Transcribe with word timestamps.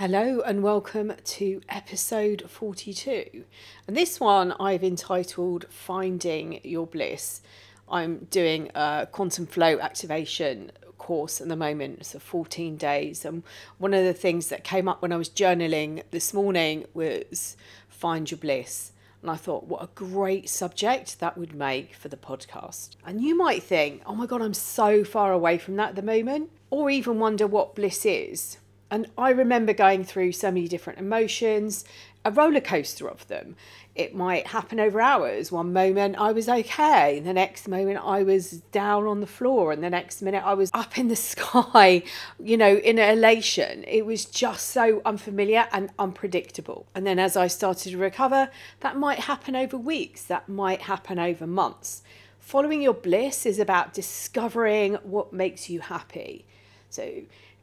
Hello 0.00 0.40
and 0.40 0.62
welcome 0.62 1.12
to 1.24 1.60
episode 1.68 2.44
42. 2.48 3.44
And 3.86 3.94
this 3.94 4.18
one 4.18 4.52
I've 4.52 4.82
entitled 4.82 5.66
Finding 5.68 6.58
Your 6.64 6.86
Bliss. 6.86 7.42
I'm 7.86 8.26
doing 8.30 8.70
a 8.74 9.06
quantum 9.12 9.44
flow 9.44 9.78
activation 9.78 10.72
course 10.96 11.42
at 11.42 11.48
the 11.48 11.54
moment, 11.54 12.06
so 12.06 12.18
14 12.18 12.78
days. 12.78 13.26
And 13.26 13.42
one 13.76 13.92
of 13.92 14.02
the 14.02 14.14
things 14.14 14.48
that 14.48 14.64
came 14.64 14.88
up 14.88 15.02
when 15.02 15.12
I 15.12 15.18
was 15.18 15.28
journaling 15.28 16.02
this 16.12 16.32
morning 16.32 16.86
was 16.94 17.58
find 17.86 18.30
your 18.30 18.38
bliss. 18.38 18.92
And 19.20 19.30
I 19.30 19.36
thought, 19.36 19.66
what 19.66 19.82
a 19.82 19.90
great 19.94 20.48
subject 20.48 21.20
that 21.20 21.36
would 21.36 21.54
make 21.54 21.94
for 21.94 22.08
the 22.08 22.16
podcast. 22.16 22.96
And 23.04 23.20
you 23.20 23.36
might 23.36 23.62
think, 23.62 24.00
oh 24.06 24.14
my 24.14 24.24
God, 24.24 24.40
I'm 24.40 24.54
so 24.54 25.04
far 25.04 25.30
away 25.30 25.58
from 25.58 25.76
that 25.76 25.90
at 25.90 25.96
the 25.96 26.02
moment, 26.02 26.50
or 26.70 26.88
even 26.88 27.18
wonder 27.18 27.46
what 27.46 27.74
bliss 27.74 28.06
is. 28.06 28.56
And 28.90 29.08
I 29.16 29.30
remember 29.30 29.72
going 29.72 30.04
through 30.04 30.32
so 30.32 30.50
many 30.50 30.66
different 30.66 30.98
emotions, 30.98 31.84
a 32.24 32.30
roller 32.30 32.60
coaster 32.60 33.08
of 33.08 33.26
them. 33.28 33.56
It 33.94 34.14
might 34.14 34.48
happen 34.48 34.78
over 34.78 35.00
hours. 35.00 35.50
One 35.50 35.72
moment 35.72 36.16
I 36.18 36.32
was 36.32 36.48
okay, 36.48 37.20
the 37.20 37.32
next 37.32 37.68
moment 37.68 38.00
I 38.04 38.22
was 38.22 38.62
down 38.72 39.06
on 39.06 39.20
the 39.20 39.26
floor, 39.26 39.72
and 39.72 39.82
the 39.82 39.90
next 39.90 40.22
minute 40.22 40.44
I 40.44 40.54
was 40.54 40.70
up 40.72 40.98
in 40.98 41.08
the 41.08 41.16
sky, 41.34 42.02
you 42.38 42.56
know, 42.56 42.76
in 42.76 42.98
elation. 42.98 43.84
It 43.84 44.06
was 44.06 44.24
just 44.24 44.68
so 44.68 45.02
unfamiliar 45.04 45.66
and 45.72 45.90
unpredictable. 45.98 46.86
And 46.94 47.06
then 47.06 47.18
as 47.18 47.36
I 47.36 47.46
started 47.46 47.90
to 47.90 47.98
recover, 47.98 48.50
that 48.80 48.96
might 48.96 49.20
happen 49.20 49.56
over 49.56 49.76
weeks, 49.76 50.24
that 50.24 50.48
might 50.48 50.82
happen 50.82 51.18
over 51.18 51.46
months. 51.46 52.02
Following 52.38 52.82
your 52.82 52.94
bliss 52.94 53.46
is 53.46 53.58
about 53.58 53.94
discovering 53.94 54.94
what 55.02 55.32
makes 55.32 55.70
you 55.70 55.80
happy. 55.80 56.44
So, 56.88 57.22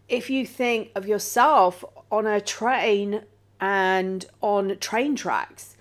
if 0.10 0.30
you 0.30 0.46
think 0.46 0.92
of 0.96 1.08
yourself 1.08 1.84
on 2.12 2.26
a 2.26 2.40
train 2.40 3.24
and 3.60 4.26
on 4.42 4.78
train 4.78 5.16
tracks 5.16 5.76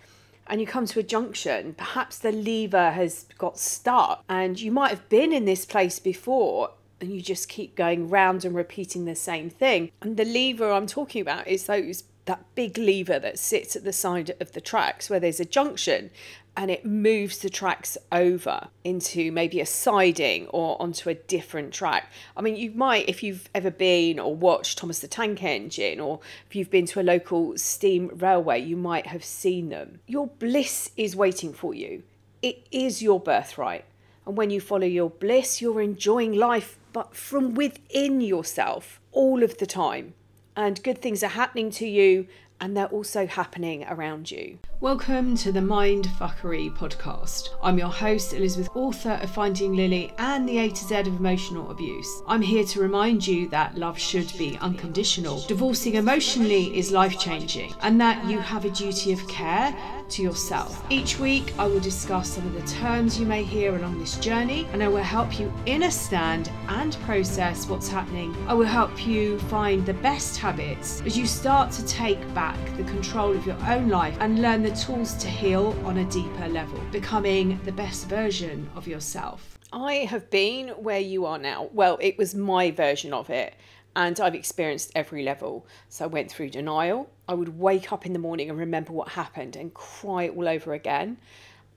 and 0.46 0.60
you 0.60 0.66
come 0.66 0.86
to 0.86 1.00
a 1.00 1.02
junction, 1.02 1.74
perhaps 1.76 2.18
the 2.18 2.32
lever 2.32 2.90
has 2.92 3.26
got 3.38 3.58
stuck 3.58 4.24
and 4.28 4.60
you 4.60 4.70
might 4.70 4.90
have 4.90 5.08
been 5.08 5.32
in 5.32 5.44
this 5.44 5.64
place 5.64 5.98
before 5.98 6.70
and 7.00 7.12
you 7.12 7.20
just 7.20 7.48
keep 7.48 7.76
going 7.76 8.08
round 8.08 8.44
and 8.44 8.54
repeating 8.54 9.04
the 9.04 9.14
same 9.14 9.50
thing. 9.50 9.90
And 10.00 10.16
the 10.16 10.24
lever 10.24 10.70
I'm 10.70 10.86
talking 10.86 11.20
about 11.20 11.46
is 11.46 11.66
those 11.66 12.04
that 12.26 12.44
big 12.54 12.76
lever 12.76 13.18
that 13.18 13.38
sits 13.38 13.74
at 13.74 13.84
the 13.84 13.92
side 13.92 14.34
of 14.40 14.52
the 14.52 14.60
tracks 14.60 15.08
where 15.08 15.20
there's 15.20 15.40
a 15.40 15.44
junction 15.44 16.10
and 16.56 16.70
it 16.70 16.84
moves 16.86 17.38
the 17.38 17.50
tracks 17.50 17.98
over 18.10 18.68
into 18.82 19.30
maybe 19.30 19.60
a 19.60 19.66
siding 19.66 20.46
or 20.48 20.80
onto 20.80 21.10
a 21.10 21.14
different 21.14 21.72
track. 21.72 22.10
I 22.36 22.40
mean, 22.40 22.56
you 22.56 22.70
might, 22.70 23.08
if 23.08 23.22
you've 23.22 23.48
ever 23.54 23.70
been 23.70 24.18
or 24.18 24.34
watched 24.34 24.78
Thomas 24.78 25.00
the 25.00 25.08
Tank 25.08 25.42
Engine, 25.42 26.00
or 26.00 26.20
if 26.48 26.56
you've 26.56 26.70
been 26.70 26.86
to 26.86 27.00
a 27.00 27.02
local 27.02 27.58
steam 27.58 28.10
railway, 28.14 28.60
you 28.62 28.76
might 28.76 29.06
have 29.08 29.24
seen 29.24 29.68
them. 29.68 30.00
Your 30.06 30.28
bliss 30.28 30.90
is 30.96 31.14
waiting 31.14 31.52
for 31.52 31.74
you, 31.74 32.02
it 32.42 32.66
is 32.70 33.02
your 33.02 33.20
birthright. 33.20 33.84
And 34.24 34.36
when 34.36 34.50
you 34.50 34.60
follow 34.60 34.86
your 34.86 35.10
bliss, 35.10 35.60
you're 35.60 35.80
enjoying 35.80 36.32
life, 36.32 36.78
but 36.92 37.14
from 37.14 37.54
within 37.54 38.20
yourself 38.20 39.00
all 39.12 39.44
of 39.44 39.58
the 39.58 39.66
time. 39.66 40.14
And 40.58 40.82
good 40.82 41.02
things 41.02 41.22
are 41.22 41.28
happening 41.28 41.70
to 41.72 41.86
you 41.86 42.28
and 42.62 42.74
they're 42.74 42.86
also 42.86 43.26
happening 43.26 43.84
around 43.84 44.30
you. 44.30 44.58
Welcome 44.80 45.36
to 45.36 45.52
the 45.52 45.60
Mind 45.60 46.08
Fuckery 46.18 46.74
podcast. 46.74 47.50
I'm 47.62 47.78
your 47.78 47.90
host, 47.90 48.32
Elizabeth, 48.32 48.70
author 48.74 49.18
of 49.22 49.30
Finding 49.30 49.74
Lily 49.74 50.14
and 50.16 50.48
the 50.48 50.58
A 50.58 50.70
to 50.70 50.84
Z 50.84 50.94
of 51.00 51.08
Emotional 51.08 51.70
Abuse. 51.70 52.22
I'm 52.26 52.40
here 52.40 52.64
to 52.64 52.80
remind 52.80 53.26
you 53.26 53.48
that 53.50 53.76
love 53.76 53.98
should 53.98 54.32
be 54.38 54.56
unconditional. 54.62 55.42
Divorcing 55.46 55.96
emotionally 55.96 56.76
is 56.78 56.90
life 56.90 57.18
changing, 57.18 57.74
and 57.82 58.00
that 58.00 58.24
you 58.26 58.38
have 58.38 58.64
a 58.64 58.70
duty 58.70 59.12
of 59.12 59.28
care 59.28 59.76
to 60.10 60.22
yourself. 60.22 60.84
Each 60.90 61.18
week, 61.18 61.54
I 61.58 61.66
will 61.66 61.80
discuss 61.80 62.30
some 62.30 62.46
of 62.46 62.54
the 62.54 62.66
terms 62.72 63.18
you 63.18 63.26
may 63.26 63.42
hear 63.42 63.76
along 63.76 63.98
this 63.98 64.16
journey, 64.18 64.66
and 64.72 64.82
I 64.82 64.88
will 64.88 65.02
help 65.02 65.38
you 65.38 65.52
understand 65.66 66.50
and 66.68 66.96
process 67.02 67.68
what's 67.68 67.88
happening. 67.88 68.34
I 68.46 68.54
will 68.54 68.66
help 68.66 69.06
you 69.06 69.38
find 69.40 69.84
the 69.84 69.94
best 69.94 70.36
habits 70.36 71.02
as 71.02 71.16
you 71.16 71.26
start 71.26 71.72
to 71.72 71.86
take 71.86 72.20
back 72.34 72.58
the 72.76 72.84
control 72.84 73.32
of 73.32 73.46
your 73.46 73.58
own 73.66 73.88
life 73.88 74.16
and 74.20 74.42
learn 74.42 74.62
the 74.62 74.70
tools 74.70 75.14
to 75.14 75.28
heal 75.28 75.76
on 75.84 75.98
a 75.98 76.10
deeper 76.10 76.48
level, 76.48 76.80
becoming 76.92 77.60
the 77.64 77.72
best 77.72 78.08
version 78.08 78.68
of 78.74 78.86
yourself. 78.86 79.58
I 79.72 80.06
have 80.08 80.30
been 80.30 80.68
where 80.68 81.00
you 81.00 81.26
are 81.26 81.38
now. 81.38 81.68
Well, 81.72 81.98
it 82.00 82.16
was 82.16 82.34
my 82.34 82.70
version 82.70 83.12
of 83.12 83.30
it 83.30 83.54
and 83.96 84.20
I've 84.20 84.34
experienced 84.34 84.92
every 84.94 85.24
level. 85.24 85.66
So 85.88 86.04
I 86.04 86.08
went 86.08 86.30
through 86.30 86.50
denial. 86.50 87.10
I 87.26 87.34
would 87.34 87.58
wake 87.58 87.92
up 87.92 88.04
in 88.04 88.12
the 88.12 88.18
morning 88.18 88.50
and 88.50 88.58
remember 88.58 88.92
what 88.92 89.08
happened 89.08 89.56
and 89.56 89.72
cry 89.72 90.28
all 90.28 90.46
over 90.46 90.74
again. 90.74 91.16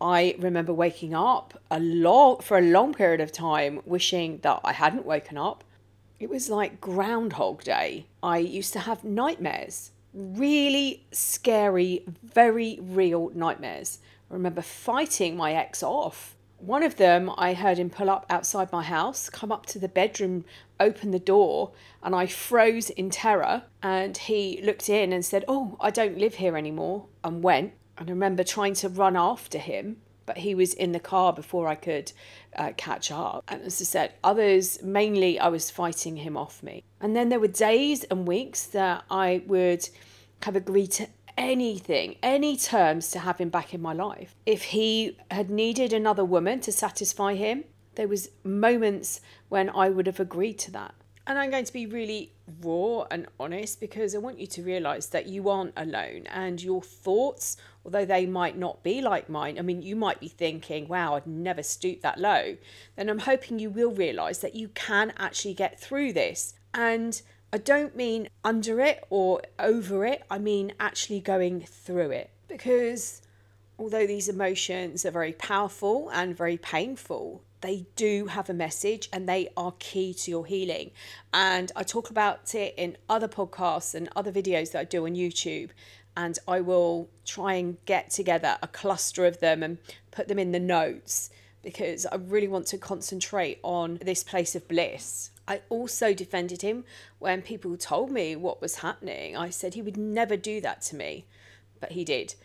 I 0.01 0.35
remember 0.37 0.73
waking 0.73 1.13
up 1.13 1.59
a 1.71 1.79
lot 1.79 2.43
for 2.43 2.57
a 2.57 2.61
long 2.61 2.93
period 2.93 3.21
of 3.21 3.31
time 3.31 3.81
wishing 3.85 4.39
that 4.43 4.59
I 4.65 4.73
hadn't 4.73 5.05
woken 5.05 5.37
up. 5.37 5.63
It 6.19 6.29
was 6.29 6.49
like 6.49 6.81
Groundhog 6.81 7.63
Day. 7.63 8.05
I 8.21 8.39
used 8.39 8.73
to 8.73 8.79
have 8.79 9.05
nightmares, 9.05 9.91
really 10.13 11.05
scary, 11.13 12.03
very 12.21 12.79
real 12.81 13.31
nightmares. 13.33 13.99
I 14.29 14.33
remember 14.33 14.61
fighting 14.61 15.37
my 15.37 15.53
ex 15.53 15.81
off 15.81 16.35
one 16.59 16.83
of 16.83 16.97
them, 16.97 17.31
I 17.37 17.53
heard 17.53 17.77
him 17.77 17.89
pull 17.89 18.09
up 18.09 18.25
outside 18.29 18.71
my 18.71 18.83
house, 18.83 19.29
come 19.29 19.51
up 19.51 19.65
to 19.67 19.79
the 19.79 19.87
bedroom, 19.87 20.45
open 20.79 21.11
the 21.11 21.19
door, 21.19 21.71
and 22.03 22.15
I 22.15 22.27
froze 22.27 22.89
in 22.89 23.09
terror. 23.09 23.63
And 23.81 24.17
he 24.17 24.61
looked 24.63 24.89
in 24.89 25.13
and 25.13 25.25
said, 25.25 25.45
Oh, 25.47 25.77
I 25.79 25.89
don't 25.89 26.17
live 26.17 26.35
here 26.35 26.57
anymore, 26.57 27.07
and 27.23 27.43
went. 27.43 27.73
And 27.97 28.09
I 28.09 28.13
remember 28.13 28.43
trying 28.43 28.73
to 28.75 28.89
run 28.89 29.15
after 29.17 29.57
him, 29.57 29.97
but 30.25 30.37
he 30.37 30.55
was 30.55 30.73
in 30.73 30.91
the 30.91 30.99
car 30.99 31.33
before 31.33 31.67
I 31.67 31.75
could 31.75 32.11
uh, 32.55 32.71
catch 32.77 33.11
up. 33.11 33.43
And 33.47 33.61
as 33.63 33.81
I 33.81 33.85
said, 33.85 34.13
others, 34.23 34.81
mainly 34.83 35.39
I 35.39 35.47
was 35.49 35.71
fighting 35.71 36.17
him 36.17 36.37
off 36.37 36.63
me. 36.63 36.83
And 37.01 37.15
then 37.15 37.29
there 37.29 37.39
were 37.39 37.47
days 37.47 38.03
and 38.05 38.27
weeks 38.27 38.65
that 38.67 39.03
I 39.09 39.43
would 39.47 39.89
have 40.43 40.55
agreed 40.55 40.91
to 40.91 41.07
anything, 41.39 42.17
any 42.21 42.57
terms 42.57 43.09
to 43.11 43.19
have 43.19 43.39
him 43.39 43.49
back 43.49 43.73
in 43.73 43.81
my 43.81 43.93
life. 43.93 44.35
If 44.45 44.63
he 44.65 45.17
had 45.31 45.49
needed 45.49 45.93
another 45.93 46.25
woman 46.25 46.59
to 46.61 46.71
satisfy 46.71 47.35
him, 47.35 47.63
there 47.95 48.09
was 48.09 48.29
moments 48.43 49.21
when 49.47 49.69
I 49.69 49.89
would 49.89 50.05
have 50.05 50.19
agreed 50.19 50.59
to 50.59 50.71
that. 50.71 50.93
And 51.25 51.37
I'm 51.37 51.51
going 51.51 51.65
to 51.65 51.73
be 51.73 51.85
really 51.85 52.33
raw 52.61 53.05
and 53.11 53.27
honest 53.39 53.79
because 53.79 54.15
I 54.15 54.17
want 54.17 54.39
you 54.39 54.47
to 54.47 54.63
realize 54.63 55.07
that 55.07 55.27
you 55.27 55.47
aren't 55.47 55.73
alone 55.77 56.25
and 56.27 56.61
your 56.61 56.81
thoughts, 56.81 57.55
although 57.85 58.05
they 58.05 58.25
might 58.25 58.57
not 58.57 58.83
be 58.83 58.99
like 58.99 59.29
mine, 59.29 59.59
I 59.59 59.61
mean, 59.61 59.81
you 59.81 59.95
might 59.95 60.19
be 60.19 60.27
thinking, 60.27 60.87
wow, 60.87 61.15
I'd 61.15 61.27
never 61.27 61.63
stoop 61.63 62.01
that 62.01 62.19
low. 62.19 62.57
Then 62.95 63.09
I'm 63.09 63.19
hoping 63.19 63.59
you 63.59 63.69
will 63.69 63.91
realize 63.91 64.39
that 64.39 64.55
you 64.55 64.69
can 64.69 65.13
actually 65.17 65.53
get 65.53 65.79
through 65.79 66.13
this. 66.13 66.55
And 66.73 67.21
I 67.51 67.57
don't 67.57 67.95
mean 67.95 68.29
under 68.43 68.79
it 68.79 69.03
or 69.09 69.41
over 69.57 70.05
it, 70.05 70.23
I 70.29 70.37
mean 70.37 70.73
actually 70.79 71.19
going 71.19 71.61
through 71.61 72.11
it. 72.11 72.29
Because 72.47 73.21
although 73.77 74.05
these 74.05 74.29
emotions 74.29 75.05
are 75.05 75.11
very 75.11 75.33
powerful 75.33 76.09
and 76.13 76.37
very 76.37 76.57
painful, 76.57 77.41
they 77.61 77.87
do 77.95 78.27
have 78.27 78.49
a 78.49 78.53
message 78.53 79.09
and 79.11 79.27
they 79.27 79.49
are 79.57 79.73
key 79.79 80.13
to 80.13 80.31
your 80.31 80.45
healing. 80.45 80.91
And 81.33 81.71
I 81.75 81.83
talk 81.83 82.09
about 82.09 82.53
it 82.53 82.73
in 82.77 82.97
other 83.09 83.27
podcasts 83.27 83.95
and 83.95 84.09
other 84.15 84.31
videos 84.31 84.71
that 84.71 84.79
I 84.79 84.83
do 84.83 85.05
on 85.05 85.15
YouTube. 85.15 85.71
And 86.15 86.37
I 86.47 86.61
will 86.61 87.09
try 87.25 87.53
and 87.53 87.83
get 87.85 88.11
together 88.11 88.57
a 88.61 88.67
cluster 88.67 89.25
of 89.25 89.39
them 89.39 89.63
and 89.63 89.77
put 90.11 90.27
them 90.27 90.39
in 90.39 90.51
the 90.51 90.59
notes 90.59 91.29
because 91.61 92.05
I 92.05 92.15
really 92.15 92.47
want 92.47 92.67
to 92.67 92.77
concentrate 92.77 93.59
on 93.63 93.99
this 94.01 94.23
place 94.23 94.55
of 94.55 94.67
bliss. 94.67 95.31
I 95.49 95.61
also 95.67 96.13
defended 96.13 96.61
him 96.61 96.85
when 97.17 97.41
people 97.41 97.75
told 97.75 98.11
me 98.11 98.35
what 98.35 98.61
was 98.61 98.75
happening. 98.75 99.35
I 99.35 99.49
said 99.49 99.73
he 99.73 99.81
would 99.81 99.97
never 99.97 100.37
do 100.37 100.61
that 100.61 100.81
to 100.83 100.95
me, 100.95 101.25
but 101.79 101.93
he 101.93 102.05
did. 102.05 102.35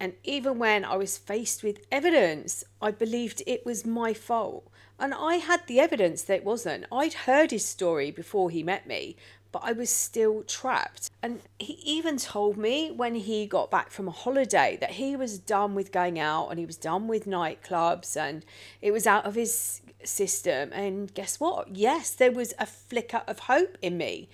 And 0.00 0.14
even 0.24 0.58
when 0.58 0.84
I 0.84 0.96
was 0.96 1.18
faced 1.18 1.62
with 1.62 1.86
evidence, 1.92 2.64
I 2.80 2.90
believed 2.90 3.42
it 3.46 3.66
was 3.66 3.84
my 3.84 4.14
fault. 4.14 4.70
And 4.98 5.12
I 5.12 5.36
had 5.36 5.66
the 5.66 5.78
evidence 5.78 6.22
that 6.22 6.36
it 6.36 6.44
wasn't. 6.44 6.86
I'd 6.90 7.12
heard 7.12 7.50
his 7.50 7.66
story 7.66 8.10
before 8.10 8.48
he 8.50 8.62
met 8.62 8.86
me, 8.86 9.16
but 9.52 9.62
I 9.64 9.72
was 9.72 9.90
still 9.90 10.42
trapped. 10.44 11.10
And 11.22 11.40
he 11.58 11.74
even 11.84 12.16
told 12.16 12.56
me 12.56 12.90
when 12.90 13.14
he 13.14 13.46
got 13.46 13.70
back 13.70 13.90
from 13.90 14.08
a 14.08 14.12
holiday 14.12 14.78
that 14.80 14.92
he 14.92 15.16
was 15.16 15.38
done 15.38 15.74
with 15.74 15.92
going 15.92 16.18
out 16.18 16.48
and 16.48 16.58
he 16.58 16.66
was 16.66 16.76
done 16.76 17.08
with 17.08 17.26
nightclubs 17.26 18.16
and 18.16 18.44
it 18.80 18.92
was 18.92 19.06
out 19.06 19.26
of 19.26 19.34
his 19.34 19.82
system. 20.04 20.72
And 20.72 21.12
guess 21.14 21.40
what? 21.40 21.76
Yes, 21.76 22.10
there 22.10 22.32
was 22.32 22.54
a 22.58 22.66
flicker 22.66 23.22
of 23.26 23.40
hope 23.40 23.76
in 23.82 23.96
me 23.96 24.28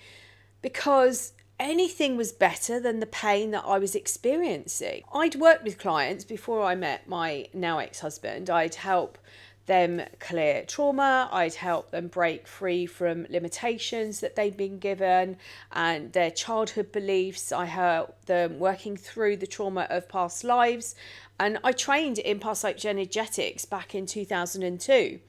because 0.61 1.33
anything 1.59 2.17
was 2.17 2.31
better 2.31 2.79
than 2.79 2.99
the 2.99 3.05
pain 3.05 3.51
that 3.51 3.63
I 3.65 3.79
was 3.79 3.95
experiencing. 3.95 5.03
I'd 5.13 5.35
worked 5.35 5.63
with 5.63 5.77
clients 5.77 6.23
before 6.23 6.63
I 6.63 6.75
met 6.75 7.07
my 7.07 7.47
now 7.53 7.79
ex 7.79 7.99
husband, 7.99 8.49
I'd 8.49 8.75
help 8.75 9.17
them 9.65 10.01
clear 10.19 10.63
trauma. 10.65 11.29
I'd 11.31 11.55
help 11.55 11.91
them 11.91 12.07
break 12.07 12.47
free 12.47 12.85
from 12.85 13.25
limitations 13.29 14.19
that 14.19 14.35
they'd 14.35 14.57
been 14.57 14.79
given 14.79 15.37
and 15.71 16.13
their 16.13 16.31
childhood 16.31 16.91
beliefs. 16.91 17.51
I 17.51 17.65
helped 17.65 18.27
them 18.27 18.59
working 18.59 18.97
through 18.97 19.37
the 19.37 19.47
trauma 19.47 19.87
of 19.89 20.07
past 20.07 20.43
lives. 20.43 20.95
And 21.39 21.59
I 21.63 21.71
trained 21.71 22.19
in 22.19 22.39
past 22.39 22.63
energetics 22.85 23.65
back 23.65 23.95
in 23.95 24.05
2002. 24.05 25.19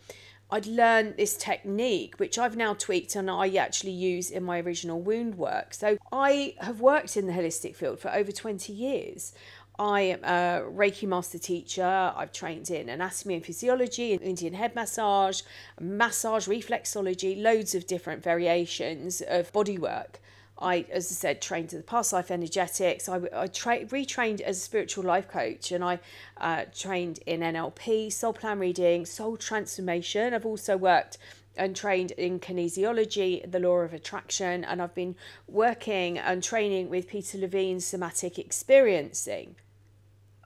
I'd 0.51 0.67
learned 0.67 1.17
this 1.17 1.37
technique, 1.37 2.15
which 2.19 2.39
I've 2.39 2.57
now 2.57 2.75
tweaked 2.75 3.17
and 3.17 3.29
I 3.29 3.49
actually 3.57 3.93
use 3.93 4.31
in 4.31 4.45
my 4.45 4.61
original 4.61 5.01
wound 5.01 5.37
work. 5.37 5.75
So 5.75 5.99
I 6.13 6.55
have 6.59 6.81
worked 6.81 7.17
in 7.17 7.27
the 7.27 7.33
holistic 7.33 7.75
field 7.75 7.99
for 7.99 8.13
over 8.13 8.31
20 8.31 8.73
years. 8.73 9.33
I 9.79 10.01
am 10.03 10.25
a 10.25 10.63
Reiki 10.71 11.07
master 11.07 11.39
teacher. 11.39 12.13
I've 12.17 12.33
trained 12.33 12.71
in 12.71 12.89
anatomy 12.89 13.35
and 13.35 13.45
physiology, 13.45 14.15
Indian 14.15 14.55
head 14.55 14.75
massage, 14.75 15.43
massage, 15.81 16.49
reflexology, 16.49 17.43
loads 17.43 17.75
of 17.75 17.87
different 17.87 18.23
variations 18.23 19.21
of 19.21 19.53
body 19.53 19.79
work. 19.79 20.21
I, 20.59 20.87
as 20.91 21.11
I 21.11 21.15
said, 21.15 21.43
trained 21.43 21.73
in 21.73 21.79
the 21.79 21.85
past 21.85 22.13
life 22.13 22.31
energetics. 22.31 23.09
I, 23.09 23.21
I 23.35 23.47
tra- 23.47 23.85
retrained 23.87 24.41
as 24.41 24.57
a 24.57 24.61
spiritual 24.61 25.05
life 25.05 25.29
coach 25.29 25.73
and 25.73 25.85
I 25.85 25.99
uh, 26.39 26.65
trained 26.75 27.21
in 27.27 27.41
NLP, 27.41 28.13
soul 28.13 28.33
plan 28.33 28.59
reading, 28.59 29.05
soul 29.07 29.37
transformation. 29.37 30.35
I've 30.35 30.47
also 30.47 30.77
worked 30.77 31.19
and 31.59 31.75
trained 31.75 32.11
in 32.13 32.39
kinesiology, 32.39 33.51
the 33.51 33.61
law 33.61 33.79
of 33.79 33.95
attraction, 33.95 34.63
and 34.63 34.83
I've 34.83 34.95
been 34.95 35.17
working 35.49 36.19
and 36.19 36.43
training 36.43 36.91
with 36.91 37.09
Peter 37.09 37.39
Levine's 37.39 37.87
somatic 37.87 38.39
experiencing 38.39 39.57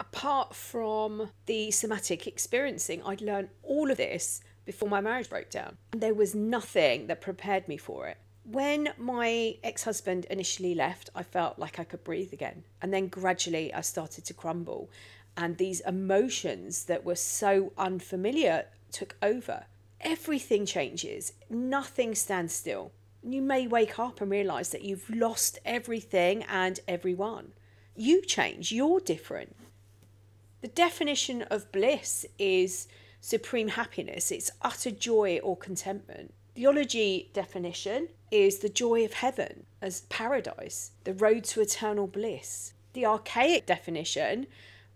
apart 0.01 0.55
from 0.55 1.31
the 1.47 1.71
somatic 1.71 2.27
experiencing, 2.27 3.03
I'd 3.05 3.21
learned 3.21 3.51
all 3.63 3.91
of 3.91 3.99
this 3.99 4.41
before 4.65 4.89
my 4.89 5.01
marriage 5.01 5.29
broke 5.29 5.51
down. 5.51 5.77
And 5.93 6.01
there 6.01 6.15
was 6.15 6.35
nothing 6.35 7.07
that 7.07 7.21
prepared 7.21 7.69
me 7.69 7.77
for 7.77 8.09
it. 8.09 8.17
When 8.51 8.89
my 8.99 9.59
ex 9.63 9.85
husband 9.85 10.25
initially 10.25 10.75
left, 10.75 11.09
I 11.15 11.23
felt 11.23 11.61
like 11.61 11.79
I 11.79 11.85
could 11.85 12.03
breathe 12.03 12.33
again. 12.33 12.65
And 12.83 12.93
then 12.93 13.07
gradually 13.07 13.73
I 13.73 13.81
started 13.81 14.25
to 14.25 14.35
crumble. 14.35 14.91
And 15.37 15.57
these 15.57 15.79
emotions 15.83 16.87
that 16.87 17.05
were 17.05 17.15
so 17.15 17.73
unfamiliar 17.79 18.67
took 18.91 19.15
over. 19.23 19.67
Everything 20.01 20.67
changes, 20.67 21.35
nothing 21.49 22.13
stands 22.17 22.53
still. 22.53 22.91
You 23.23 23.41
may 23.41 23.69
wake 23.69 24.01
up 24.01 24.21
and 24.21 24.29
realize 24.29 24.71
that 24.71 24.83
you've 24.83 25.09
lost 25.09 25.61
everything 25.65 26.43
and 26.43 26.81
everyone. 26.89 27.53
You 27.95 28.21
change, 28.21 28.73
you're 28.73 28.99
different. 28.99 29.55
The 30.61 30.69
definition 30.69 31.43
of 31.43 31.71
bliss 31.71 32.27
is 32.37 32.89
supreme 33.21 33.69
happiness, 33.69 34.33
it's 34.33 34.51
utter 34.61 34.91
joy 34.91 35.39
or 35.41 35.57
contentment. 35.57 36.35
Theology 36.55 37.31
definition 37.33 38.09
is 38.31 38.59
the 38.59 38.69
joy 38.69 39.05
of 39.05 39.15
heaven 39.15 39.67
as 39.81 40.03
paradise, 40.03 40.93
the 41.05 41.15
road 41.15 41.45
to 41.45 41.61
eternal 41.61 42.07
bliss. 42.07 42.73
The 42.93 43.07
archaic 43.07 43.67
definition 43.67 44.47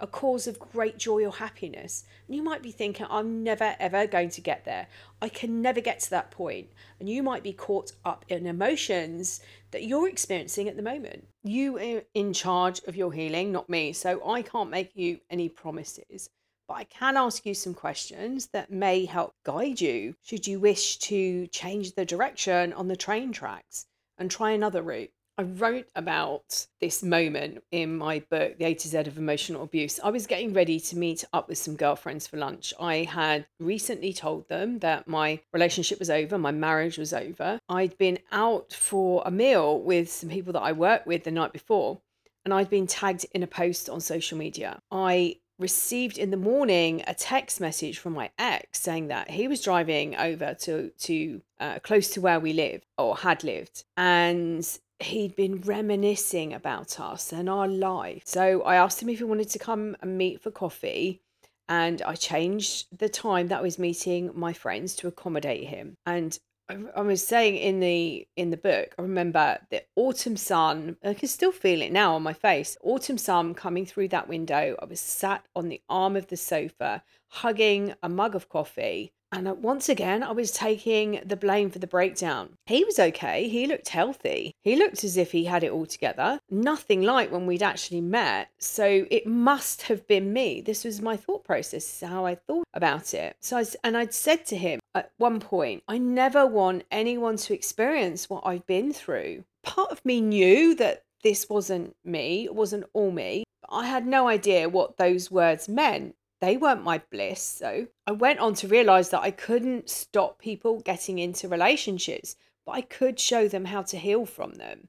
a 0.00 0.06
cause 0.06 0.46
of 0.46 0.58
great 0.58 0.98
joy 0.98 1.24
or 1.24 1.32
happiness. 1.32 2.04
And 2.26 2.36
you 2.36 2.42
might 2.42 2.62
be 2.62 2.72
thinking, 2.72 3.06
I'm 3.08 3.42
never 3.42 3.76
ever 3.78 4.06
going 4.06 4.30
to 4.30 4.40
get 4.40 4.64
there. 4.64 4.86
I 5.22 5.28
can 5.28 5.62
never 5.62 5.80
get 5.80 6.00
to 6.00 6.10
that 6.10 6.30
point. 6.30 6.68
And 7.00 7.08
you 7.08 7.22
might 7.22 7.42
be 7.42 7.52
caught 7.52 7.92
up 8.04 8.24
in 8.28 8.46
emotions 8.46 9.40
that 9.70 9.84
you're 9.84 10.08
experiencing 10.08 10.68
at 10.68 10.76
the 10.76 10.82
moment. 10.82 11.26
You 11.42 11.78
are 11.78 12.02
in 12.14 12.32
charge 12.32 12.82
of 12.86 12.96
your 12.96 13.12
healing, 13.12 13.52
not 13.52 13.68
me. 13.68 13.92
So 13.92 14.20
I 14.28 14.42
can't 14.42 14.70
make 14.70 14.90
you 14.94 15.20
any 15.30 15.48
promises. 15.48 16.28
But 16.66 16.74
I 16.74 16.84
can 16.84 17.16
ask 17.16 17.44
you 17.44 17.54
some 17.54 17.74
questions 17.74 18.48
that 18.48 18.70
may 18.70 19.04
help 19.04 19.34
guide 19.44 19.80
you 19.80 20.16
should 20.22 20.46
you 20.46 20.58
wish 20.60 20.98
to 20.98 21.46
change 21.48 21.94
the 21.94 22.06
direction 22.06 22.72
on 22.72 22.88
the 22.88 22.96
train 22.96 23.32
tracks 23.32 23.86
and 24.18 24.30
try 24.30 24.52
another 24.52 24.82
route. 24.82 25.10
I 25.36 25.42
wrote 25.42 25.88
about 25.96 26.68
this 26.80 27.02
moment 27.02 27.64
in 27.72 27.98
my 27.98 28.20
book, 28.30 28.56
The 28.56 28.66
A 28.66 28.74
to 28.74 28.88
Z 28.88 28.98
of 28.98 29.18
Emotional 29.18 29.64
Abuse. 29.64 29.98
I 30.02 30.10
was 30.10 30.28
getting 30.28 30.52
ready 30.52 30.78
to 30.78 30.96
meet 30.96 31.24
up 31.32 31.48
with 31.48 31.58
some 31.58 31.74
girlfriends 31.74 32.28
for 32.28 32.36
lunch. 32.36 32.72
I 32.78 32.98
had 32.98 33.46
recently 33.58 34.12
told 34.12 34.48
them 34.48 34.78
that 34.78 35.08
my 35.08 35.40
relationship 35.52 35.98
was 35.98 36.08
over, 36.08 36.38
my 36.38 36.52
marriage 36.52 36.98
was 36.98 37.12
over. 37.12 37.58
I'd 37.68 37.98
been 37.98 38.20
out 38.30 38.72
for 38.72 39.24
a 39.26 39.30
meal 39.32 39.80
with 39.80 40.08
some 40.08 40.30
people 40.30 40.52
that 40.52 40.62
I 40.62 40.70
worked 40.70 41.08
with 41.08 41.24
the 41.24 41.32
night 41.32 41.52
before, 41.52 42.00
and 42.44 42.54
I'd 42.54 42.70
been 42.70 42.86
tagged 42.86 43.26
in 43.32 43.42
a 43.42 43.48
post 43.48 43.88
on 43.90 44.00
social 44.00 44.38
media. 44.38 44.78
I 44.92 45.38
received 45.58 46.18
in 46.18 46.30
the 46.30 46.36
morning 46.36 47.02
a 47.06 47.14
text 47.14 47.60
message 47.60 47.98
from 47.98 48.12
my 48.12 48.30
ex 48.38 48.80
saying 48.80 49.08
that 49.08 49.30
he 49.30 49.46
was 49.46 49.60
driving 49.60 50.16
over 50.16 50.54
to 50.54 50.90
to 50.98 51.40
uh, 51.60 51.78
close 51.80 52.10
to 52.10 52.20
where 52.20 52.40
we 52.40 52.52
live 52.52 52.82
or 52.98 53.16
had 53.16 53.44
lived 53.44 53.84
and 53.96 54.78
he'd 55.00 55.36
been 55.36 55.60
reminiscing 55.60 56.52
about 56.52 56.98
us 57.00 57.32
and 57.32 57.48
our 57.48 57.68
life. 57.68 58.22
So 58.24 58.62
I 58.62 58.76
asked 58.76 59.02
him 59.02 59.08
if 59.08 59.18
he 59.18 59.24
wanted 59.24 59.50
to 59.50 59.58
come 59.58 59.96
and 60.00 60.18
meet 60.18 60.40
for 60.40 60.50
coffee. 60.50 61.20
And 61.68 62.02
I 62.02 62.14
changed 62.14 62.86
the 62.96 63.08
time 63.08 63.48
that 63.48 63.60
I 63.60 63.62
was 63.62 63.78
meeting 63.78 64.30
my 64.34 64.52
friends 64.52 64.94
to 64.96 65.08
accommodate 65.08 65.68
him. 65.68 65.96
And 66.04 66.38
I, 66.68 67.02
was 67.02 67.26
saying 67.26 67.56
in 67.56 67.80
the 67.80 68.26
in 68.36 68.50
the 68.50 68.56
book, 68.56 68.94
I 68.98 69.02
remember 69.02 69.58
the 69.70 69.82
autumn 69.96 70.36
sun. 70.36 70.96
I 71.04 71.12
can 71.12 71.28
still 71.28 71.52
feel 71.52 71.82
it 71.82 71.92
now 71.92 72.14
on 72.14 72.22
my 72.22 72.32
face. 72.32 72.76
Autumn 72.82 73.18
sun 73.18 73.54
coming 73.54 73.84
through 73.84 74.08
that 74.08 74.28
window. 74.28 74.74
I 74.80 74.84
was 74.86 75.00
sat 75.00 75.44
on 75.54 75.68
the 75.68 75.82
arm 75.88 76.16
of 76.16 76.28
the 76.28 76.36
sofa, 76.36 77.02
hugging 77.28 77.94
a 78.02 78.08
mug 78.08 78.34
of 78.34 78.48
coffee, 78.48 79.12
and 79.34 79.48
uh, 79.48 79.54
once 79.54 79.88
again, 79.88 80.22
I 80.22 80.30
was 80.30 80.52
taking 80.52 81.20
the 81.24 81.36
blame 81.36 81.68
for 81.68 81.80
the 81.80 81.88
breakdown. 81.88 82.56
He 82.66 82.84
was 82.84 83.00
okay. 83.00 83.48
He 83.48 83.66
looked 83.66 83.88
healthy. 83.88 84.52
He 84.62 84.76
looked 84.76 85.02
as 85.02 85.16
if 85.16 85.32
he 85.32 85.44
had 85.44 85.64
it 85.64 85.72
all 85.72 85.86
together. 85.86 86.38
Nothing 86.48 87.02
like 87.02 87.32
when 87.32 87.44
we'd 87.44 87.62
actually 87.62 88.00
met. 88.00 88.48
So 88.58 89.06
it 89.10 89.26
must 89.26 89.82
have 89.82 90.06
been 90.06 90.32
me. 90.32 90.60
This 90.60 90.84
was 90.84 91.02
my 91.02 91.16
thought 91.16 91.44
process, 91.44 92.00
how 92.00 92.24
I 92.24 92.36
thought 92.36 92.64
about 92.74 93.12
it. 93.12 93.36
So 93.40 93.58
I, 93.58 93.64
and 93.82 93.96
I'd 93.96 94.14
said 94.14 94.46
to 94.46 94.56
him 94.56 94.78
at 94.94 95.10
one 95.16 95.40
point, 95.40 95.82
I 95.88 95.98
never 95.98 96.46
want 96.46 96.84
anyone 96.92 97.36
to 97.38 97.54
experience 97.54 98.30
what 98.30 98.46
I've 98.46 98.66
been 98.66 98.92
through. 98.92 99.44
Part 99.64 99.90
of 99.90 100.04
me 100.04 100.20
knew 100.20 100.76
that 100.76 101.02
this 101.24 101.48
wasn't 101.48 101.96
me, 102.04 102.44
it 102.44 102.54
wasn't 102.54 102.84
all 102.92 103.10
me. 103.10 103.44
I 103.68 103.86
had 103.86 104.06
no 104.06 104.28
idea 104.28 104.68
what 104.68 104.98
those 104.98 105.30
words 105.30 105.68
meant 105.68 106.14
they 106.44 106.56
weren't 106.56 106.84
my 106.84 106.98
bliss. 107.10 107.42
So 107.42 107.86
I 108.06 108.12
went 108.12 108.40
on 108.40 108.54
to 108.54 108.68
realize 108.68 109.10
that 109.10 109.22
I 109.22 109.30
couldn't 109.30 109.88
stop 109.88 110.38
people 110.38 110.80
getting 110.80 111.18
into 111.18 111.48
relationships, 111.48 112.36
but 112.66 112.72
I 112.72 112.80
could 112.82 113.18
show 113.18 113.48
them 113.48 113.64
how 113.66 113.82
to 113.82 113.96
heal 113.96 114.26
from 114.26 114.54
them. 114.54 114.88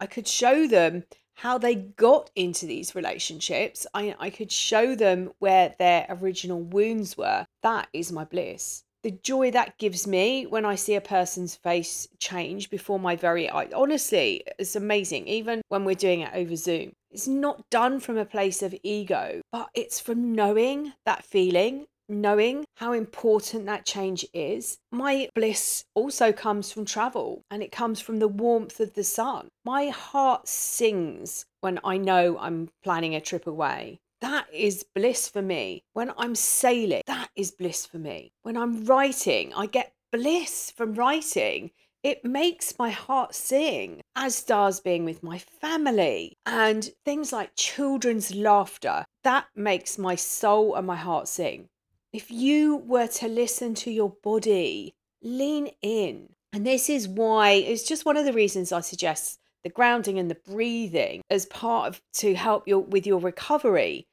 I 0.00 0.06
could 0.06 0.28
show 0.28 0.66
them 0.66 1.04
how 1.34 1.58
they 1.58 1.74
got 1.74 2.30
into 2.34 2.66
these 2.66 2.94
relationships. 2.94 3.86
I, 3.92 4.14
I 4.18 4.30
could 4.30 4.50
show 4.50 4.94
them 4.94 5.32
where 5.38 5.74
their 5.78 6.06
original 6.08 6.60
wounds 6.60 7.16
were. 7.16 7.46
That 7.62 7.88
is 7.92 8.10
my 8.10 8.24
bliss. 8.24 8.84
The 9.02 9.10
joy 9.12 9.50
that 9.52 9.78
gives 9.78 10.06
me 10.06 10.46
when 10.46 10.64
I 10.64 10.74
see 10.74 10.94
a 10.94 11.00
person's 11.00 11.54
face 11.54 12.08
change 12.18 12.70
before 12.70 12.98
my 12.98 13.14
very 13.14 13.48
eyes. 13.48 13.72
Honestly, 13.74 14.42
it's 14.58 14.74
amazing. 14.74 15.28
Even 15.28 15.62
when 15.68 15.84
we're 15.84 15.94
doing 15.94 16.20
it 16.20 16.32
over 16.34 16.56
Zoom, 16.56 16.92
it's 17.10 17.28
not 17.28 17.68
done 17.70 18.00
from 18.00 18.18
a 18.18 18.24
place 18.24 18.62
of 18.62 18.74
ego, 18.82 19.40
but 19.52 19.68
it's 19.74 20.00
from 20.00 20.34
knowing 20.34 20.92
that 21.04 21.24
feeling, 21.24 21.86
knowing 22.08 22.64
how 22.76 22.92
important 22.92 23.66
that 23.66 23.86
change 23.86 24.26
is. 24.32 24.78
My 24.90 25.28
bliss 25.34 25.84
also 25.94 26.32
comes 26.32 26.72
from 26.72 26.84
travel 26.84 27.42
and 27.50 27.62
it 27.62 27.72
comes 27.72 28.00
from 28.00 28.18
the 28.18 28.28
warmth 28.28 28.80
of 28.80 28.94
the 28.94 29.04
sun. 29.04 29.48
My 29.64 29.88
heart 29.88 30.48
sings 30.48 31.46
when 31.60 31.80
I 31.84 31.96
know 31.96 32.38
I'm 32.38 32.70
planning 32.82 33.14
a 33.14 33.20
trip 33.20 33.46
away. 33.46 34.00
That 34.20 34.46
is 34.52 34.84
bliss 34.94 35.28
for 35.28 35.42
me. 35.42 35.84
When 35.92 36.12
I'm 36.16 36.34
sailing, 36.34 37.02
that 37.06 37.30
is 37.36 37.50
bliss 37.50 37.86
for 37.86 37.98
me. 37.98 38.32
When 38.42 38.56
I'm 38.56 38.84
writing, 38.84 39.52
I 39.54 39.66
get 39.66 39.92
bliss 40.10 40.72
from 40.74 40.94
writing 40.94 41.70
it 42.06 42.24
makes 42.24 42.78
my 42.78 42.90
heart 42.90 43.34
sing, 43.34 44.00
as 44.14 44.44
does 44.44 44.78
being 44.78 45.04
with 45.04 45.24
my 45.24 45.40
family 45.40 46.38
and 46.46 46.88
things 47.04 47.32
like 47.32 47.56
children's 47.56 48.32
laughter. 48.32 49.04
That 49.24 49.46
makes 49.56 49.98
my 49.98 50.14
soul 50.14 50.76
and 50.76 50.86
my 50.86 50.94
heart 50.94 51.26
sing. 51.26 51.68
If 52.12 52.30
you 52.30 52.76
were 52.76 53.08
to 53.08 53.26
listen 53.26 53.74
to 53.74 53.90
your 53.90 54.14
body, 54.22 54.94
lean 55.20 55.70
in. 55.82 56.28
And 56.52 56.64
this 56.64 56.88
is 56.88 57.08
why 57.08 57.50
it's 57.50 57.82
just 57.82 58.06
one 58.06 58.16
of 58.16 58.24
the 58.24 58.32
reasons 58.32 58.70
I 58.70 58.82
suggest 58.82 59.40
the 59.66 59.70
grounding 59.70 60.16
and 60.16 60.30
the 60.30 60.36
breathing 60.36 61.20
as 61.28 61.44
part 61.46 61.88
of 61.88 62.00
to 62.12 62.36
help 62.36 62.68
your 62.68 62.78
with 62.78 63.04
your 63.04 63.18
recovery 63.18 64.06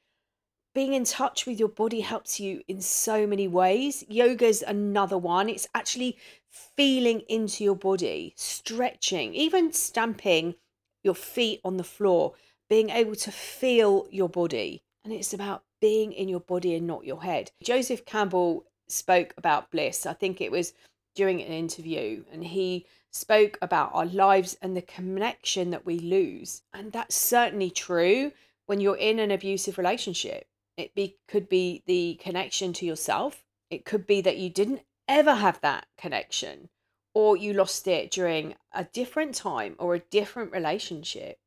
being 0.74 0.92
in 0.92 1.04
touch 1.04 1.46
with 1.46 1.58
your 1.58 1.68
body 1.68 2.00
helps 2.00 2.40
you 2.40 2.60
in 2.66 2.80
so 2.80 3.26
many 3.26 3.46
ways. 3.46 4.04
Yoga's 4.10 4.62
another 4.62 5.16
one. 5.16 5.48
It's 5.48 5.68
actually 5.72 6.18
feeling 6.50 7.20
into 7.28 7.62
your 7.62 7.76
body, 7.76 8.34
stretching, 8.36 9.34
even 9.34 9.72
stamping 9.72 10.56
your 11.04 11.14
feet 11.14 11.60
on 11.64 11.76
the 11.76 11.84
floor, 11.84 12.34
being 12.68 12.90
able 12.90 13.14
to 13.14 13.30
feel 13.30 14.08
your 14.10 14.28
body. 14.28 14.82
And 15.04 15.12
it's 15.12 15.32
about 15.32 15.62
being 15.80 16.12
in 16.12 16.28
your 16.28 16.40
body 16.40 16.74
and 16.74 16.86
not 16.86 17.04
your 17.04 17.22
head. 17.22 17.52
Joseph 17.62 18.04
Campbell 18.04 18.64
spoke 18.88 19.32
about 19.36 19.70
bliss. 19.70 20.06
I 20.06 20.12
think 20.12 20.40
it 20.40 20.50
was 20.50 20.72
during 21.14 21.40
an 21.42 21.52
interview, 21.52 22.24
and 22.32 22.44
he 22.44 22.86
spoke 23.10 23.58
about 23.62 23.90
our 23.94 24.06
lives 24.06 24.56
and 24.60 24.76
the 24.76 24.82
connection 24.82 25.70
that 25.70 25.86
we 25.86 25.98
lose. 25.98 26.62
And 26.72 26.92
that's 26.92 27.14
certainly 27.14 27.70
true 27.70 28.32
when 28.66 28.80
you're 28.80 28.96
in 28.96 29.18
an 29.18 29.30
abusive 29.30 29.78
relationship. 29.78 30.46
It 30.76 30.94
be, 30.94 31.18
could 31.28 31.48
be 31.48 31.82
the 31.86 32.18
connection 32.20 32.72
to 32.74 32.86
yourself, 32.86 33.44
it 33.70 33.84
could 33.84 34.06
be 34.06 34.20
that 34.22 34.38
you 34.38 34.50
didn't 34.50 34.82
ever 35.08 35.34
have 35.34 35.60
that 35.60 35.86
connection, 35.96 36.68
or 37.14 37.36
you 37.36 37.52
lost 37.52 37.86
it 37.86 38.10
during 38.10 38.56
a 38.72 38.84
different 38.84 39.34
time 39.34 39.76
or 39.78 39.94
a 39.94 40.00
different 40.00 40.50
relationship. 40.50 41.38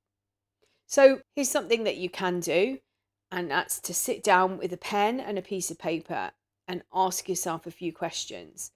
So, 0.85 1.21
here's 1.35 1.49
something 1.49 1.83
that 1.83 1.97
you 1.97 2.09
can 2.09 2.39
do, 2.39 2.79
and 3.29 3.51
that's 3.51 3.81
to 3.81 3.93
sit 3.93 4.23
down 4.23 4.57
with 4.57 4.71
a 4.71 4.77
pen 4.77 5.19
and 5.19 5.37
a 5.37 5.41
piece 5.41 5.69
of 5.69 5.77
paper 5.77 6.31
and 6.67 6.83
ask 6.93 7.27
yourself 7.27 7.65
a 7.65 7.71
few 7.71 7.91
questions. 7.91 8.71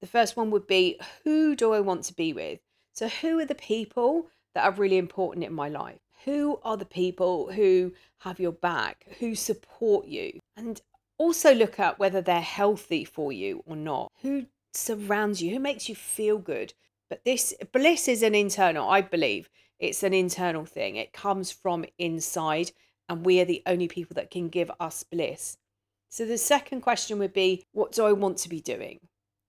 The 0.00 0.06
first 0.06 0.36
one 0.36 0.50
would 0.50 0.66
be 0.66 0.98
Who 1.24 1.56
do 1.56 1.72
I 1.72 1.80
want 1.80 2.04
to 2.04 2.14
be 2.14 2.32
with? 2.32 2.60
So, 2.92 3.08
who 3.08 3.38
are 3.38 3.44
the 3.44 3.54
people 3.54 4.28
that 4.54 4.64
are 4.64 4.72
really 4.72 4.98
important 4.98 5.44
in 5.44 5.52
my 5.52 5.68
life? 5.68 6.00
Who 6.24 6.60
are 6.64 6.76
the 6.76 6.84
people 6.84 7.52
who 7.52 7.92
have 8.18 8.40
your 8.40 8.52
back, 8.52 9.06
who 9.18 9.34
support 9.34 10.06
you? 10.06 10.40
And 10.56 10.80
also 11.16 11.54
look 11.54 11.78
at 11.78 11.98
whether 11.98 12.20
they're 12.20 12.40
healthy 12.40 13.04
for 13.04 13.32
you 13.32 13.62
or 13.66 13.76
not. 13.76 14.12
Who 14.22 14.46
surrounds 14.72 15.42
you? 15.42 15.52
Who 15.52 15.60
makes 15.60 15.88
you 15.88 15.94
feel 15.94 16.38
good? 16.38 16.74
But 17.08 17.24
this 17.24 17.54
bliss 17.72 18.08
is 18.08 18.22
an 18.22 18.34
internal, 18.34 18.88
I 18.88 19.00
believe. 19.00 19.48
It's 19.78 20.02
an 20.02 20.12
internal 20.12 20.64
thing. 20.64 20.96
It 20.96 21.12
comes 21.12 21.50
from 21.50 21.84
inside, 21.98 22.72
and 23.08 23.24
we 23.24 23.40
are 23.40 23.44
the 23.44 23.62
only 23.66 23.88
people 23.88 24.14
that 24.14 24.30
can 24.30 24.48
give 24.48 24.70
us 24.80 25.02
bliss. 25.04 25.56
So 26.08 26.24
the 26.24 26.38
second 26.38 26.80
question 26.80 27.18
would 27.18 27.32
be 27.32 27.64
what 27.72 27.92
do 27.92 28.04
I 28.04 28.12
want 28.12 28.38
to 28.38 28.48
be 28.48 28.60
doing? 28.60 29.07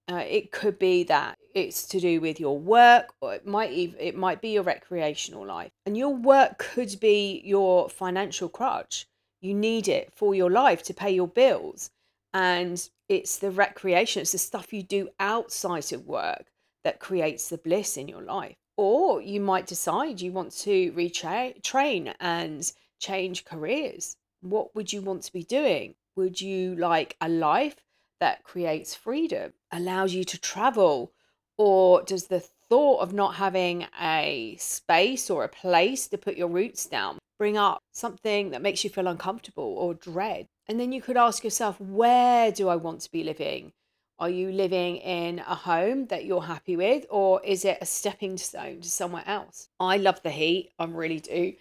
Uh, 0.10 0.24
it 0.28 0.52
could 0.52 0.80
be 0.80 1.04
that 1.04 1.38
it's 1.54 1.86
to 1.88 2.00
do 2.00 2.20
with 2.20 2.40
your 2.40 2.58
work, 2.58 3.14
or 3.22 3.36
it 3.36 3.46
might 3.46 3.72
even, 3.72 4.00
it 4.00 4.16
might 4.16 4.42
be 4.42 4.50
your 4.50 4.64
recreational 4.64 5.46
life, 5.46 5.72
and 5.86 5.96
your 5.96 6.16
work 6.16 6.58
could 6.58 7.00
be 7.00 7.42
your 7.46 7.90
financial 7.90 8.50
crutch. 8.50 9.06
You 9.42 9.54
need 9.54 9.88
it 9.88 10.12
for 10.16 10.34
your 10.34 10.50
life 10.50 10.82
to 10.84 10.94
pay 10.94 11.12
your 11.12 11.28
bills, 11.28 11.92
and 12.34 12.90
it's 13.08 13.38
the 13.38 13.52
recreation, 13.52 14.22
it's 14.22 14.32
the 14.32 14.40
stuff 14.40 14.74
you 14.74 14.82
do 14.82 15.10
outside 15.20 15.94
of 15.94 16.08
work 16.08 16.46
that 16.84 17.00
creates 17.00 17.50
the 17.50 17.58
bliss 17.58 17.98
in 17.98 18.08
your 18.08 18.22
life. 18.24 18.56
Or 18.78 19.22
you 19.22 19.42
might 19.42 19.68
decide 19.68 20.22
you 20.22 20.32
want 20.32 20.54
to 20.60 20.92
retrain 20.94 22.14
and 22.20 22.72
change 23.00 23.46
careers. 23.46 24.16
What 24.42 24.74
would 24.74 24.94
you 24.94 25.02
want 25.02 25.24
to 25.24 25.34
be 25.34 25.44
doing? 25.44 25.96
Would 26.16 26.40
you 26.40 26.76
like 26.76 27.16
a 27.22 27.30
life 27.30 27.76
that 28.20 28.44
creates 28.44 28.96
freedom, 28.96 29.54
allows 29.72 30.14
you 30.14 30.24
to 30.26 30.40
travel? 30.40 31.12
Or 31.58 32.04
does 32.04 32.28
the 32.28 32.40
thought 32.40 33.02
of 33.02 33.14
not 33.14 33.36
having 33.36 33.88
a 34.00 34.56
space 34.60 35.30
or 35.30 35.44
a 35.44 35.50
place 35.50 36.08
to 36.08 36.18
put 36.18 36.38
your 36.38 36.48
roots 36.48 36.86
down 36.86 37.18
bring 37.38 37.58
up 37.58 37.80
something 37.94 38.52
that 38.52 38.62
makes 38.62 38.84
you 38.84 38.90
feel 38.90 39.08
uncomfortable 39.08 39.76
or 39.78 39.94
dread? 39.94 40.46
And 40.68 40.80
then 40.80 40.92
you 40.92 41.02
could 41.02 41.18
ask 41.18 41.44
yourself, 41.44 41.80
where 41.82 42.52
do 42.52 42.70
I 42.70 42.76
want 42.76 43.02
to 43.02 43.12
be 43.12 43.24
living? 43.24 43.72
Are 44.20 44.30
you 44.30 44.52
living 44.52 44.98
in 44.98 45.40
a 45.40 45.56
home 45.56 46.08
that 46.08 46.26
you're 46.26 46.42
happy 46.42 46.76
with, 46.76 47.06
or 47.10 47.42
is 47.46 47.64
it 47.64 47.78
a 47.80 47.86
stepping 47.86 48.38
stone 48.38 48.82
to 48.82 48.90
somewhere 48.90 49.24
else? 49.26 49.70
I 49.80 49.96
love 49.96 50.22
the 50.22 50.30
heat, 50.30 50.74
I 50.78 50.86
really 50.86 51.22
do. 51.22 51.54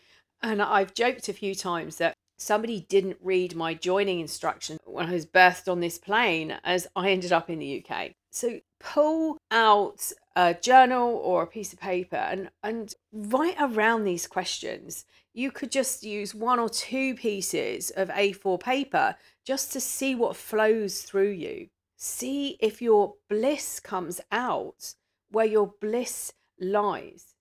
And 0.42 0.60
I've 0.60 0.92
joked 0.92 1.28
a 1.28 1.32
few 1.32 1.54
times 1.54 1.98
that 1.98 2.14
somebody 2.38 2.86
didn't 2.88 3.18
read 3.20 3.54
my 3.54 3.74
joining 3.74 4.20
instructions 4.20 4.80
when 4.84 5.06
I 5.06 5.12
was 5.12 5.26
birthed 5.26 5.70
on 5.70 5.80
this 5.80 5.98
plane 5.98 6.56
as 6.64 6.86
I 6.96 7.10
ended 7.10 7.32
up 7.32 7.50
in 7.50 7.58
the 7.58 7.84
UK. 7.84 8.12
So 8.30 8.60
pull 8.78 9.38
out 9.50 10.12
a 10.36 10.54
journal 10.54 11.16
or 11.16 11.42
a 11.42 11.46
piece 11.46 11.72
of 11.72 11.80
paper 11.80 12.16
and, 12.16 12.50
and 12.62 12.94
write 13.12 13.56
around 13.58 14.04
these 14.04 14.26
questions. 14.26 15.04
You 15.34 15.50
could 15.50 15.72
just 15.72 16.04
use 16.04 16.34
one 16.34 16.58
or 16.58 16.68
two 16.68 17.14
pieces 17.14 17.90
of 17.90 18.08
A4 18.08 18.60
paper 18.60 19.16
just 19.44 19.72
to 19.72 19.80
see 19.80 20.14
what 20.14 20.36
flows 20.36 21.02
through 21.02 21.30
you. 21.30 21.68
See 21.96 22.56
if 22.60 22.80
your 22.80 23.14
bliss 23.28 23.80
comes 23.80 24.20
out 24.30 24.94
where 25.30 25.46
your 25.46 25.74
bliss 25.80 26.32
lies. 26.60 27.34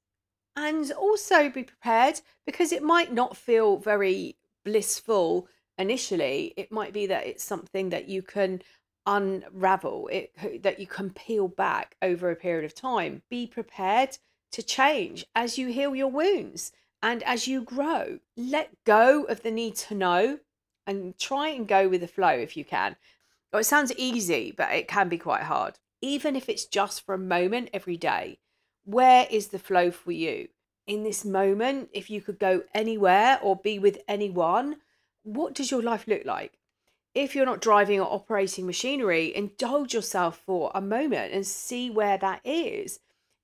And 0.55 0.91
also 0.91 1.49
be 1.49 1.63
prepared 1.63 2.21
because 2.45 2.71
it 2.71 2.81
might 2.81 3.13
not 3.13 3.37
feel 3.37 3.77
very 3.77 4.37
blissful 4.67 5.47
initially. 5.77 6.53
It 6.57 6.73
might 6.73 6.91
be 6.91 7.07
that 7.07 7.25
it's 7.25 7.43
something 7.43 7.89
that 7.89 8.09
you 8.09 8.21
can 8.21 8.61
unravel, 9.05 10.09
it 10.11 10.33
that 10.63 10.79
you 10.79 10.87
can 10.87 11.09
peel 11.11 11.47
back 11.47 11.95
over 12.01 12.29
a 12.29 12.35
period 12.35 12.65
of 12.65 12.75
time. 12.75 13.21
Be 13.29 13.47
prepared 13.47 14.17
to 14.51 14.61
change 14.61 15.25
as 15.33 15.57
you 15.57 15.67
heal 15.69 15.95
your 15.95 16.09
wounds 16.09 16.73
and 17.01 17.23
as 17.23 17.47
you 17.47 17.61
grow. 17.61 18.19
Let 18.35 18.83
go 18.83 19.23
of 19.23 19.41
the 19.41 19.51
need 19.51 19.75
to 19.87 19.95
know 19.95 20.39
and 20.85 21.17
try 21.17 21.47
and 21.49 21.65
go 21.65 21.87
with 21.87 22.01
the 22.01 22.07
flow 22.07 22.35
if 22.47 22.57
you 22.57 22.65
can. 22.65 22.97
Oh, 23.53 23.59
it 23.59 23.63
sounds 23.63 23.93
easy, 23.95 24.53
but 24.55 24.73
it 24.73 24.89
can 24.89 25.07
be 25.07 25.17
quite 25.17 25.43
hard. 25.43 25.79
Even 26.01 26.35
if 26.35 26.49
it's 26.49 26.65
just 26.65 27.05
for 27.05 27.15
a 27.15 27.29
moment 27.35 27.69
every 27.73 27.97
day, 27.97 28.39
where 28.83 29.27
is 29.31 29.47
the 29.47 29.59
flow 29.59 29.91
for 29.91 30.11
you? 30.11 30.49
In 30.87 31.03
this 31.03 31.25
moment, 31.25 31.89
if 31.91 32.09
you 32.09 32.21
could 32.21 32.39
go 32.39 32.63
anywhere 32.73 33.39
or 33.41 33.57
be 33.57 33.77
with 33.77 33.99
anyone, 34.07 34.77
what 35.23 35.53
does 35.53 35.69
your 35.69 35.81
life 35.83 36.07
look 36.07 36.25
like? 36.25 36.57
If 37.13 37.35
you're 37.35 37.45
not 37.45 37.61
driving 37.61 37.99
or 37.99 38.11
operating 38.11 38.65
machinery, 38.65 39.35
indulge 39.35 39.93
yourself 39.93 40.41
for 40.45 40.71
a 40.73 40.79
moment 40.79 41.33
and 41.33 41.45
see 41.45 41.89
where 41.89 42.17
that 42.19 42.39
is. 42.45 42.99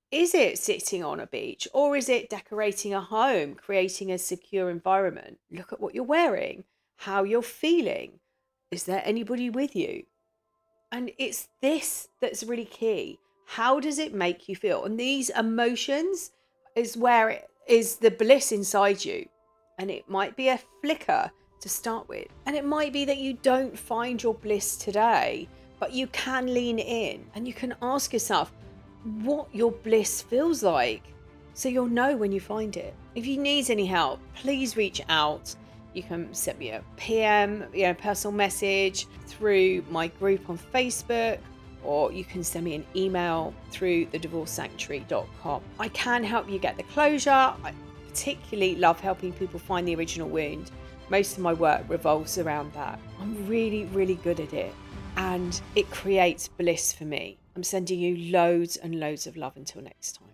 Is 0.09 0.33
it 0.33 0.59
sitting 0.59 1.03
on 1.03 1.19
a 1.19 1.27
beach 1.27 1.67
or 1.73 1.97
is 1.97 2.07
it 2.07 2.29
decorating 2.29 2.93
a 2.93 3.01
home, 3.01 3.55
creating 3.55 4.11
a 4.11 4.17
secure 4.17 4.69
environment? 4.69 5.39
Look 5.51 5.73
at 5.73 5.81
what 5.81 5.95
you're 5.95 6.03
wearing, 6.03 6.63
how 6.97 7.23
you're 7.23 7.41
feeling. 7.41 8.19
Is 8.71 8.83
there 8.83 9.01
anybody 9.03 9.49
with 9.49 9.75
you? 9.75 10.03
And 10.91 11.11
it's 11.17 11.49
this 11.61 12.07
that's 12.21 12.43
really 12.43 12.65
key. 12.65 13.19
How 13.47 13.79
does 13.79 13.97
it 13.97 14.13
make 14.13 14.47
you 14.47 14.55
feel? 14.55 14.85
And 14.85 14.99
these 14.99 15.29
emotions 15.31 16.31
is 16.75 16.97
where 16.97 17.29
it 17.29 17.49
is 17.67 17.97
the 17.97 18.11
bliss 18.11 18.51
inside 18.51 19.03
you. 19.05 19.27
And 19.79 19.89
it 19.89 20.07
might 20.07 20.35
be 20.35 20.49
a 20.49 20.59
flicker 20.81 21.31
to 21.61 21.69
start 21.69 22.07
with. 22.07 22.27
And 22.45 22.55
it 22.55 22.65
might 22.65 22.93
be 22.93 23.05
that 23.05 23.17
you 23.17 23.33
don't 23.33 23.77
find 23.77 24.21
your 24.21 24.33
bliss 24.33 24.75
today, 24.75 25.47
but 25.79 25.93
you 25.93 26.07
can 26.07 26.53
lean 26.53 26.79
in 26.79 27.25
and 27.35 27.47
you 27.47 27.53
can 27.53 27.75
ask 27.81 28.13
yourself 28.13 28.51
what 29.21 29.47
your 29.53 29.71
bliss 29.71 30.21
feels 30.21 30.63
like 30.63 31.03
so 31.53 31.69
you'll 31.69 31.87
know 31.87 32.15
when 32.15 32.31
you 32.31 32.39
find 32.39 32.77
it. 32.77 32.93
If 33.15 33.25
you 33.25 33.37
need 33.37 33.69
any 33.69 33.85
help, 33.85 34.19
please 34.35 34.75
reach 34.75 35.01
out. 35.09 35.55
You 35.93 36.03
can 36.03 36.33
send 36.33 36.57
me 36.57 36.69
a 36.71 36.83
PM, 36.97 37.65
you 37.73 37.83
know, 37.83 37.93
personal 37.93 38.35
message 38.35 39.07
through 39.27 39.83
my 39.89 40.07
group 40.07 40.49
on 40.49 40.57
Facebook 40.57 41.39
or 41.83 42.11
you 42.11 42.23
can 42.23 42.43
send 42.43 42.65
me 42.65 42.75
an 42.75 42.85
email 42.95 43.53
through 43.71 44.05
thedivorcesanctuary.com. 44.07 45.61
I 45.79 45.87
can 45.89 46.23
help 46.23 46.49
you 46.49 46.59
get 46.59 46.77
the 46.77 46.83
closure. 46.83 47.31
I 47.31 47.73
particularly 48.07 48.75
love 48.75 48.99
helping 48.99 49.33
people 49.33 49.59
find 49.59 49.87
the 49.87 49.95
original 49.95 50.29
wound. 50.29 50.71
Most 51.09 51.33
of 51.33 51.43
my 51.43 51.53
work 51.53 51.83
revolves 51.87 52.37
around 52.37 52.73
that. 52.73 52.99
I'm 53.19 53.47
really, 53.47 53.85
really 53.85 54.15
good 54.15 54.39
at 54.39 54.53
it 54.53 54.73
and 55.17 55.61
it 55.75 55.89
creates 55.91 56.47
bliss 56.47 56.93
for 56.93 57.05
me. 57.05 57.37
I'm 57.55 57.63
sending 57.63 57.99
you 57.99 58.31
loads 58.31 58.77
and 58.77 58.99
loads 58.99 59.27
of 59.27 59.37
love 59.37 59.55
until 59.55 59.81
next 59.81 60.13
time. 60.13 60.32